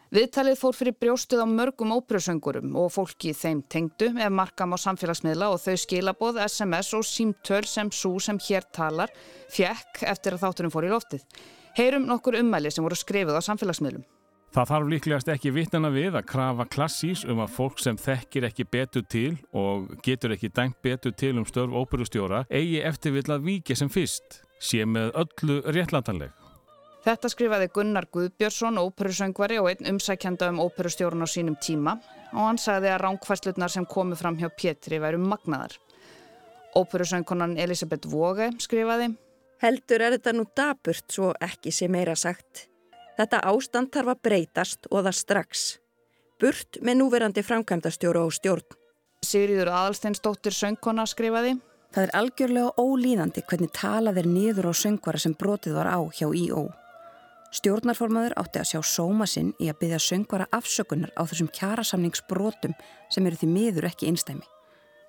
Viðtalið 0.08 0.54
fór 0.56 0.72
fyrir 0.72 0.94
brjóstuð 0.96 1.42
á 1.44 1.46
mörgum 1.48 1.90
óperusöngurum 1.92 2.70
og 2.80 2.86
fólki 2.94 3.34
þeim 3.36 3.58
tengdu 3.68 4.06
ef 4.16 4.30
markam 4.32 4.72
á 4.72 4.80
samfélagsmiðla 4.80 5.50
og 5.52 5.60
þau 5.60 5.74
skilaboð 5.82 6.38
SMS 6.46 6.94
og 6.96 7.04
símtöl 7.04 7.66
sem 7.68 7.90
svo 7.92 8.14
sem 8.16 8.40
hér 8.40 8.64
talar 8.72 9.12
fjekk 9.52 10.06
eftir 10.08 10.38
að 10.38 10.46
þátturum 10.46 10.72
fór 10.72 10.88
í 10.88 10.94
loftið. 10.94 11.26
Heyrum 11.76 12.08
nokkur 12.08 12.38
ummæli 12.40 12.72
sem 12.72 12.88
voru 12.88 12.96
skrifið 12.96 13.36
á 13.36 13.44
samfélagsmiðlum. 13.50 14.08
Það 14.56 14.72
þarf 14.72 14.90
líklegast 14.94 15.28
ekki 15.28 15.52
vittana 15.52 15.92
við 15.92 16.16
að 16.16 16.28
krafa 16.32 16.64
klassís 16.72 17.28
um 17.28 17.44
að 17.44 17.52
fólk 17.58 17.84
sem 17.84 18.00
þekkir 18.00 18.48
ekki 18.48 18.64
betur 18.64 19.04
til 19.04 19.36
og 19.52 19.92
getur 20.00 20.32
ekki 20.32 20.48
dæmt 20.48 20.80
betur 20.80 21.12
til 21.12 21.36
um 21.36 21.44
störf 21.44 21.76
óperustjóra 21.76 22.46
eigi 22.48 22.80
eftirvill 22.80 23.28
að 23.28 23.44
viki 23.52 23.76
sem 23.76 23.92
fyrst, 23.92 24.40
sé 24.56 24.88
með 24.88 25.12
öllu 25.20 25.60
réttlandanleg. 25.68 26.47
Þetta 27.08 27.28
skrifaði 27.32 27.70
Gunnar 27.72 28.04
Guðbjörnsson, 28.12 28.76
óperusöngvari 28.84 29.56
og 29.62 29.70
einn 29.70 29.86
umsækjanda 29.94 30.50
um 30.52 30.58
óperustjórun 30.60 31.24
á 31.24 31.28
sínum 31.32 31.54
tíma 31.56 31.94
og 32.34 32.40
hann 32.42 32.58
sagði 32.60 32.90
að 32.92 32.98
ránkvæslutnar 33.00 33.72
sem 33.72 33.86
komu 33.88 34.16
fram 34.18 34.36
hjá 34.36 34.50
Pétri 34.52 34.98
væru 35.00 35.16
magnaðar. 35.22 35.78
Óperusöngkonan 36.76 37.54
Elisabeth 37.56 38.10
Vóge 38.12 38.50
skrifaði 38.60 39.14
Heldur 39.62 40.04
er 40.04 40.18
þetta 40.18 40.34
nú 40.36 40.44
daburt 40.52 41.06
svo 41.08 41.30
ekki 41.40 41.72
sé 41.72 41.88
meira 41.88 42.12
sagt. 42.12 42.66
Þetta 43.16 43.40
ástand 43.54 43.88
þarf 43.94 44.12
að 44.12 44.20
breytast 44.28 44.88
og 44.90 45.06
það 45.06 45.16
strax. 45.16 45.62
Burt 46.36 46.76
með 46.84 46.98
núverandi 47.00 47.46
framkvæmdastjóru 47.46 48.26
og 48.26 48.34
stjórn. 48.36 48.76
Sigriður 49.24 49.70
Aðalsteinsdóttir 49.72 50.52
söngkona 50.52 51.08
skrifaði. 51.08 51.56
Það 51.88 52.04
er 52.04 52.14
algjörlega 52.20 52.76
ólíðandi 52.76 53.46
hvernig 53.48 53.72
talað 53.72 54.20
er 54.20 54.28
niður 54.28 54.68
á 54.68 54.72
söngvara 54.76 55.24
sem 55.24 55.32
brotið 55.32 55.80
var 55.80 55.88
á 55.88 56.04
hjá 56.12 56.28
I.O. 56.28 56.66
Stjórnarformaður 57.48 58.34
átti 58.36 58.60
að 58.60 58.68
sjá 58.68 58.80
sóma 58.84 59.24
sinn 59.26 59.54
í 59.56 59.70
að 59.72 59.78
byggja 59.80 59.98
söngvara 60.04 60.46
afsökunar 60.52 61.14
á 61.16 61.24
þessum 61.24 61.48
kjarasamningsbrotum 61.56 62.76
sem 63.08 63.26
eru 63.26 63.40
því 63.40 63.48
miður 63.54 63.88
ekki 63.88 64.10
einstæmi. 64.10 64.44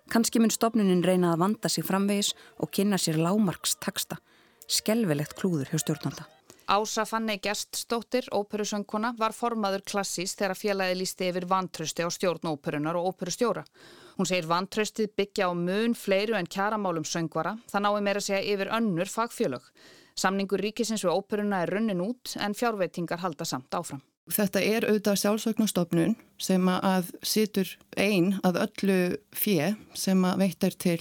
Kanski 0.09 0.39
mun 0.39 0.53
stopnunin 0.53 1.03
reyna 1.05 1.33
að 1.33 1.43
vanda 1.43 1.69
sig 1.69 1.85
framvegis 1.85 2.31
og 2.57 2.71
kynna 2.71 2.97
sér 2.97 3.19
lámarks 3.19 3.75
taksta. 3.83 4.17
Skelvelegt 4.69 5.35
klúður 5.35 5.69
hjá 5.69 5.83
stjórnanda. 5.83 6.25
Ása 6.69 7.03
Fanni 7.05 7.39
Gerststóttir, 7.41 8.27
óperusöngkona, 8.29 9.15
var 9.17 9.33
formaður 9.33 9.81
klassís 9.89 10.35
þegar 10.37 10.57
félagi 10.57 10.97
lísti 10.99 11.29
yfir 11.31 11.47
vantrösti 11.49 12.05
á 12.05 12.09
stjórn 12.13 12.51
óperunar 12.51 12.99
og 12.99 13.09
óperustjóra. 13.09 13.63
Hún 14.17 14.29
segir 14.29 14.45
vantröstið 14.45 15.15
byggja 15.17 15.49
á 15.49 15.51
mun 15.57 15.95
fleiru 15.97 16.37
en 16.37 16.45
kjaramálum 16.45 17.07
söngvara, 17.09 17.55
það 17.71 17.85
nái 17.85 18.01
meira 18.05 18.21
segja 18.21 18.45
yfir 18.53 18.69
önnur 18.77 19.09
fagfjölög. 19.09 19.65
Samningur 20.19 20.59
ríkisins 20.59 21.05
við 21.05 21.15
óperuna 21.15 21.61
er 21.63 21.71
runnin 21.71 22.01
út 22.03 22.33
en 22.43 22.55
fjárveitingar 22.57 23.21
halda 23.23 23.45
samt 23.47 23.75
áfram. 23.75 24.01
Þetta 24.29 24.61
er 24.61 24.85
auðvitað 24.85 25.21
sjálfsögnastofnun 25.23 26.15
sem 26.41 26.67
að 26.69 27.13
situr 27.25 27.71
einn 27.97 28.35
að 28.45 28.59
öllu 28.65 28.97
fjö 29.33 29.71
sem 29.97 30.25
að 30.27 30.43
veitar 30.43 30.75
til 30.77 30.99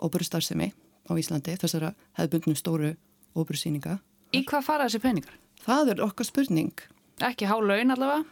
óperustarðsemi 0.00 0.70
á 0.72 1.12
Íslandi, 1.18 1.56
þessara 1.58 1.92
hefðbundnu 2.16 2.56
stóru 2.56 2.94
óperusýninga. 3.36 3.98
Í 4.32 4.44
hvað 4.48 4.66
fara 4.68 4.86
þessi 4.86 5.02
peningar? 5.02 5.36
Það 5.66 5.92
er 5.92 6.04
okkar 6.06 6.28
spurning. 6.28 6.72
Ekki 7.22 7.50
há 7.50 7.56
laun 7.60 7.94
allavega? 7.94 8.24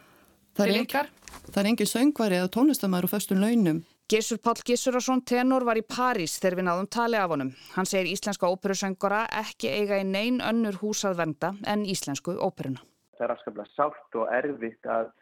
Það 0.57 1.61
er 1.61 1.69
engin 1.71 1.91
söngvari 1.91 2.39
eða 2.41 2.53
tónlistamæður 2.55 3.11
og 3.11 3.13
föstun 3.13 3.43
launum. 3.43 3.85
Gissur 4.11 4.41
Pál 4.43 4.59
Gissurarsson 4.67 5.21
tenor 5.23 5.63
var 5.63 5.79
í 5.79 5.85
París 5.87 6.33
þegar 6.43 6.57
við 6.59 6.65
náðum 6.67 6.87
tali 6.91 7.19
af 7.21 7.31
honum. 7.31 7.53
Hann 7.77 7.87
segir 7.87 8.09
íslenska 8.11 8.49
óperusöngara 8.51 9.21
ekki 9.39 9.71
eiga 9.71 10.01
í 10.03 10.07
neyn 10.09 10.41
önnur 10.43 10.81
húsað 10.81 11.21
venda 11.21 11.53
en 11.71 11.85
íslensku 11.87 12.35
óperuna. 12.35 12.83
Það 13.15 13.27
er 13.29 13.35
afskaplega 13.37 13.71
sátt 13.77 14.19
og 14.19 14.33
erfitt 14.35 14.91
að 14.91 15.13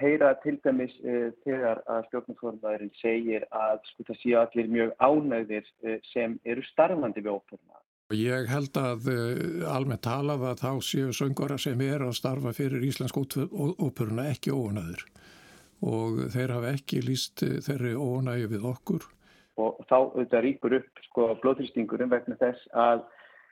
heyra 0.00 0.32
til 0.40 0.56
dæmis 0.64 0.94
uh, 1.04 1.28
þegar 1.44 1.82
að 1.84 2.08
stjórnumformaðurinn 2.08 2.94
segir 3.02 3.44
að 3.52 3.84
sko 3.90 4.08
það 4.08 4.20
séu 4.22 4.40
allir 4.40 4.74
mjög 4.78 4.96
ánægðir 4.96 5.68
uh, 5.68 5.98
sem 6.14 6.40
eru 6.48 6.64
starfandi 6.70 7.20
við 7.20 7.34
óperuna. 7.34 7.82
Ég 8.16 8.48
held 8.48 8.80
að 8.80 9.12
uh, 9.12 9.74
almennt 9.76 10.06
talað 10.08 10.48
að 10.54 10.64
þá 10.64 10.72
séu 10.88 11.12
söngara 11.20 11.60
sem 11.60 11.84
er 11.84 12.08
að 12.08 12.16
starfa 12.16 12.56
fyrir 12.56 12.88
Íslensk 12.88 13.20
óperuna 13.20 14.30
ekki 14.32 14.56
óanæður 14.56 15.04
og 15.82 16.22
þeir 16.32 16.54
hafa 16.56 16.72
ekki 16.76 17.02
líst 17.04 17.42
þeirri 17.66 17.96
óanægi 17.98 18.48
við 18.52 18.68
okkur. 18.72 19.08
Og 19.60 19.82
þá 19.88 19.96
auðvitað 19.98 20.44
rýpur 20.46 20.78
upp 20.78 21.02
sko 21.08 21.26
blóðrýstingurum 21.42 22.12
vegna 22.12 22.38
þess 22.40 22.70
að 22.72 23.04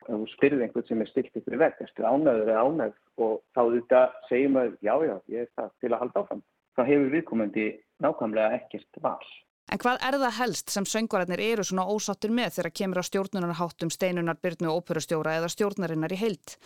þú 0.06 0.22
spyrðir 0.34 0.64
einhvern 0.64 0.86
sem 0.88 1.02
er 1.04 1.10
stilt 1.10 1.36
ykkur 1.36 1.58
veg, 1.60 1.76
erstu 1.84 2.06
ánæður 2.06 2.48
eða 2.54 2.64
ánæð 2.64 2.96
og 3.20 3.36
þá 3.54 3.60
auðvitað 3.62 4.16
segjum 4.30 4.58
að 4.62 4.72
já 4.80 4.94
já 5.04 5.14
ég 5.34 5.44
er 5.44 5.52
það 5.58 5.70
til 5.82 5.92
að 5.92 6.02
halda 6.04 6.24
áfram. 6.24 6.42
Þá 6.78 6.82
hefur 6.88 7.14
viðkomandi 7.14 7.66
nákvæmlega 8.00 8.58
ekkert 8.60 9.00
val. 9.04 9.30
En 9.70 9.78
hvað 9.78 10.00
er 10.02 10.16
það 10.18 10.38
helst 10.40 10.72
sem 10.72 10.86
söngvararnir 10.88 11.42
eru 11.44 11.64
svona 11.66 11.86
ósattur 11.86 12.32
með 12.34 12.56
þegar 12.56 12.74
kemur 12.80 13.02
á 13.02 13.04
stjórnunarháttum 13.06 13.92
steinunar 13.94 14.40
byrnu 14.42 14.70
og 14.70 14.80
óperustjóra 14.80 15.36
eða 15.38 15.50
stjórnarinnar 15.52 16.14
í 16.16 16.18
heilt? 16.18 16.56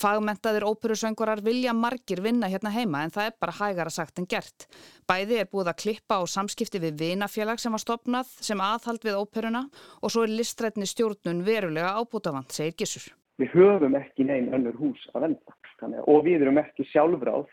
Fagmentaðir 0.00 0.64
óperusöngvarar 0.64 1.42
vilja 1.44 1.74
margir 1.76 2.22
vinna 2.24 2.48
hérna 2.48 2.72
heima 2.72 3.04
en 3.04 3.12
það 3.12 3.28
er 3.28 3.38
bara 3.42 3.56
hægara 3.58 3.92
sagt 3.92 4.18
en 4.18 4.28
gert. 4.30 4.66
Bæði 5.08 5.42
er 5.42 5.50
búið 5.52 5.72
að 5.74 5.80
klippa 5.84 6.20
á 6.20 6.24
samskipti 6.24 6.80
við 6.80 6.98
vinafélag 7.02 7.60
sem 7.60 7.74
var 7.76 7.84
stopnað 7.84 8.32
sem 8.40 8.60
aðhald 8.64 9.04
við 9.04 9.20
óperuna 9.20 9.66
og 10.00 10.12
svo 10.12 10.24
er 10.24 10.32
listrætni 10.32 10.88
stjórnun 10.88 11.44
verulega 11.44 11.96
ábútafant, 12.00 12.52
segir 12.52 12.78
Gissur. 12.80 13.10
Við 13.40 13.52
höfum 13.56 13.96
ekki 13.96 14.24
neyn 14.28 14.52
önnur 14.56 14.76
hús 14.80 15.04
að 15.14 15.28
venda 15.28 15.60
Þannig, 15.80 16.04
og 16.12 16.24
við 16.26 16.44
erum 16.44 16.60
ekki 16.60 16.84
sjálfráð 16.90 17.48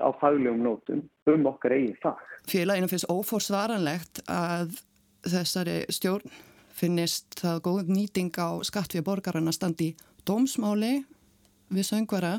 á 0.00 0.08
faglegum 0.20 0.62
nótum 0.64 1.02
um 1.28 1.48
okkar 1.50 1.74
eigin 1.76 1.96
fag. 2.02 2.20
Félaginu 2.48 2.88
finnst 2.88 3.08
óforsvaranlegt 3.12 4.22
að 4.28 4.78
þessari 5.28 5.82
stjórn 5.92 6.32
finnist 6.76 7.40
það 7.40 7.62
góð 7.66 7.92
nýting 7.92 8.32
á 8.40 8.60
skatt 8.64 8.96
við 8.96 9.04
borgarna 9.08 9.52
standi 9.52 9.92
dómsmáli 10.28 11.02
við 11.70 11.88
söngvara 11.90 12.38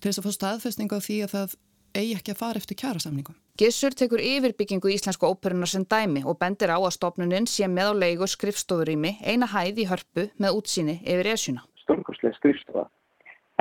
til 0.00 0.10
þess 0.10 0.20
að 0.20 0.26
fá 0.26 0.36
staðfestning 0.36 0.92
á 0.92 0.98
því 1.00 1.18
að 1.24 1.34
það 1.34 1.56
eigi 1.96 2.16
ekki 2.18 2.34
að 2.34 2.40
fara 2.40 2.60
eftir 2.60 2.78
kjærasamningum. 2.80 3.36
Gissur 3.56 3.94
tekur 3.96 4.20
yfirbyggingu 4.20 4.90
íslensku 4.92 5.28
óperunar 5.28 5.70
sem 5.70 5.86
dæmi 5.88 6.22
og 6.28 6.36
bendir 6.40 6.72
á 6.72 6.76
að 6.76 6.92
stopnuninn 6.98 7.48
sé 7.48 7.68
með 7.72 7.94
á 7.96 8.00
leigu 8.02 8.28
skrifstofurými 8.28 9.16
eina 9.24 9.48
hæð 9.48 9.80
í 9.80 9.88
hörpu 9.88 10.26
með 10.36 10.58
útsýni 10.58 10.98
yfir 11.00 11.30
esjuna. 11.32 11.64
Stórkostlega 11.84 12.36
skrifstofa 12.36 12.84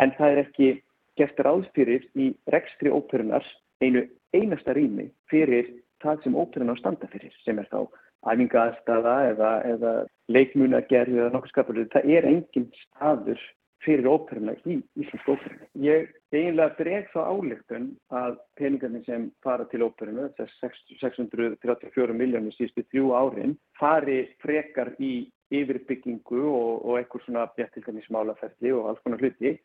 en 0.02 0.12
það 0.18 0.34
er 0.34 0.42
ekki 0.44 0.72
gert 1.16 1.40
ráðfyrir 1.48 2.08
í 2.20 2.34
rekstri 2.52 2.92
óperunar 2.92 3.46
einu 3.80 4.04
einasta 4.36 4.76
rými 4.76 5.08
fyrir 5.32 5.70
það 6.04 6.26
sem 6.26 6.36
óperunar 6.36 6.80
standa 6.82 7.08
fyrir 7.12 7.32
sem 7.46 7.60
er 7.62 7.70
þá 7.72 7.86
æfingaðstafa 8.26 9.16
eða, 9.32 9.52
eða 9.70 9.94
leikmunagerð 10.34 11.20
eða 11.22 11.32
nokkuð 11.34 11.54
skapurður. 11.54 11.92
Það 11.94 12.12
er 12.18 12.28
engin 12.32 12.68
staður 12.82 13.42
fyrir 13.86 14.08
óperuna 14.10 14.56
í 14.66 14.80
Íslandsk 14.98 15.30
óperuna. 15.30 15.68
Ég 15.86 16.10
eiginlega 16.34 16.76
dreg 16.80 17.08
þá 17.14 17.20
álíktun 17.30 17.88
að 18.14 18.40
peningarnir 18.60 19.06
sem 19.06 19.30
fara 19.46 19.68
til 19.72 19.86
óperuna, 19.86 20.28
þess 20.40 20.82
634 21.04 22.18
miljónir 22.18 22.56
síðustu 22.58 22.86
þrjú 22.90 23.14
árin, 23.18 23.56
fari 23.80 24.24
frekar 24.44 24.96
í 25.00 25.30
yfirbyggingu 25.54 26.42
og, 26.50 26.74
og 26.82 27.00
eitthvað 27.00 27.26
svona 27.28 27.46
bjættilgarnismálaferði 27.58 28.74
og 28.76 28.92
alls 28.92 29.06
konar 29.06 29.22
hluti, 29.22 29.56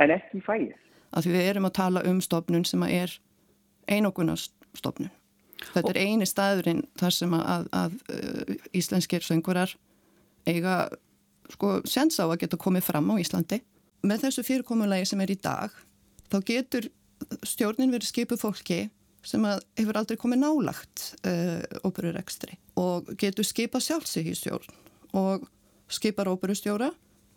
en 0.00 0.14
ekki 0.16 0.40
í 0.40 0.46
fæið. 0.46 0.74
Að 1.16 1.30
við 1.30 1.48
erum 1.52 1.68
að 1.68 1.76
tala 1.78 2.04
um 2.08 2.20
stofnun 2.24 2.66
sem 2.68 2.82
er 2.88 3.12
einogunastofnun. 3.92 5.12
Þetta 5.72 5.92
er 5.94 6.00
eini 6.02 6.26
staðurinn 6.28 6.82
þar 7.00 7.14
sem 7.16 7.34
að, 7.36 7.68
að, 7.72 7.94
að 8.12 8.74
íslenskir 8.76 9.24
söngvarar 9.24 9.72
eiga 10.46 10.86
sko 11.52 11.80
sens 11.88 12.18
á 12.20 12.26
að 12.26 12.40
geta 12.44 12.58
komið 12.60 12.88
fram 12.88 13.10
á 13.12 13.14
Íslandi. 13.20 13.60
Með 14.06 14.26
þessu 14.26 14.44
fyrirkomulegi 14.46 15.08
sem 15.10 15.22
er 15.24 15.32
í 15.32 15.38
dag 15.40 15.74
þá 16.30 16.38
getur 16.46 16.88
stjórnin 17.46 17.92
verið 17.92 18.10
skipuð 18.10 18.42
fólki 18.42 18.80
sem 19.26 19.42
hefur 19.78 19.98
aldrei 19.98 20.18
komið 20.20 20.42
nálagt 20.44 21.04
uh, 21.26 21.62
óperurekstri 21.86 22.58
og 22.78 23.10
getur 23.18 23.46
skipað 23.46 23.86
sjálfsig 23.88 24.30
í 24.30 24.36
stjórn 24.38 24.76
og 25.16 25.46
skipar 25.90 26.30
óperustjóra 26.30 26.92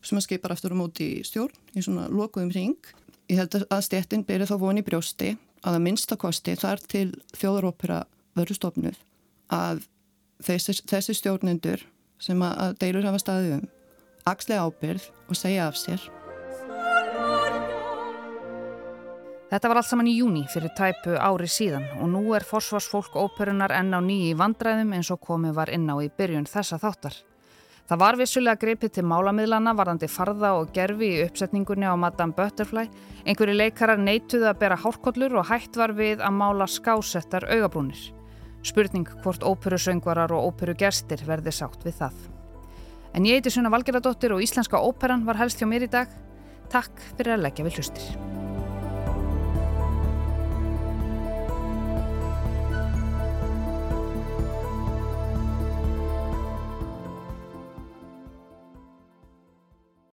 sem 0.06 0.20
að 0.20 0.28
skipar 0.28 0.54
aftur 0.54 0.76
um 0.76 0.86
út 0.86 1.00
í 1.04 1.24
stjórn 1.26 1.76
í 1.76 1.84
svona 1.84 2.08
lokuðum 2.12 2.54
ring. 2.54 2.92
Ég 3.30 3.42
held 3.42 3.58
að 3.62 3.86
stjettin 3.86 4.26
byrja 4.26 4.50
þá 4.52 4.58
voni 4.62 4.86
brjósti 4.86 5.34
að 5.64 5.76
að 5.76 5.86
minnstakosti 5.86 6.56
þar 6.60 6.84
til 6.88 7.08
þjóðarópera 7.36 8.04
verður 8.38 8.60
stofnuð 8.60 9.00
að 9.54 9.84
þessi, 10.46 10.78
þessi 10.88 11.16
stjórnendur 11.18 11.84
sem 12.22 12.42
að 12.46 12.78
deilur 12.80 13.08
hafa 13.10 13.22
staðið 13.22 13.58
um 13.58 13.68
axli 14.32 14.58
ábyrð 14.58 15.10
og 15.28 15.38
segja 15.38 15.68
af 15.68 15.78
sér. 15.80 16.02
Þetta 19.50 19.70
var 19.72 19.80
allt 19.80 19.90
saman 19.90 20.08
í 20.12 20.20
júni 20.20 20.44
fyrir 20.54 20.70
tæpu 20.78 21.16
ári 21.18 21.48
síðan 21.50 21.88
og 21.98 22.12
nú 22.12 22.22
er 22.38 22.46
forsvarsfólk 22.46 23.16
óperunar 23.18 23.74
enn 23.74 23.96
á 23.98 23.98
nýji 23.98 24.36
vandræðum 24.38 24.94
eins 24.94 25.10
og 25.10 25.24
komið 25.26 25.56
var 25.58 25.74
inn 25.74 25.90
á 25.90 25.98
í 25.98 26.12
byrjun 26.14 26.46
þessa 26.46 26.78
þáttar. 26.78 27.18
Það 27.90 28.02
var 28.04 28.18
vissulega 28.20 28.62
greipið 28.62 28.92
til 29.00 29.06
málamiðlana 29.10 29.74
varðandi 29.74 30.12
farða 30.14 30.54
og 30.60 30.70
gerfi 30.76 31.08
í 31.16 31.24
uppsetningunni 31.26 31.90
á 31.90 31.98
Madame 31.98 32.38
Butterfly. 32.38 32.86
Einhverju 33.26 33.58
leikarar 33.58 33.98
neituðu 33.98 34.46
að 34.52 34.60
bera 34.62 34.78
hálkollur 34.78 35.42
og 35.42 35.50
hætt 35.50 35.82
var 35.82 35.98
við 35.98 36.22
að 36.22 36.38
mála 36.38 36.70
skásettar 36.70 37.50
augabrúnir. 37.50 38.12
Spurning 38.62 39.10
hvort 39.24 39.42
óperusöngvarar 39.42 40.30
og 40.38 40.52
óperugerstir 40.52 41.26
verði 41.26 41.56
sátt 41.58 41.82
við 41.82 42.04
það. 42.04 42.28
En 43.20 43.26
ég 43.28 43.36
heiti 43.36 43.52
Suna 43.52 43.68
Valgeradóttir 43.68 44.32
og 44.32 44.40
Íslenska 44.40 44.80
óperan 44.80 45.26
var 45.28 45.36
helst 45.42 45.60
hjá 45.60 45.68
mér 45.68 45.84
í 45.84 45.92
dag. 45.92 46.08
Takk 46.72 47.04
fyrir 47.18 47.36
að 47.36 47.50
leggja 47.50 47.68
við 47.68 47.82
hlustir. 47.82 48.39